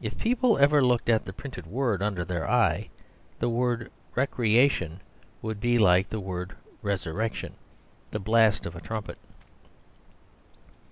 [0.00, 2.88] If people ever looked at the printed word under their eye,
[3.38, 5.00] the word "recreation"
[5.40, 7.54] would be like the word "resurrection,"
[8.10, 9.18] the blast of a trumpet.